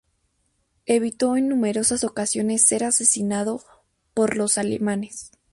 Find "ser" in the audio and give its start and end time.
2.67-2.83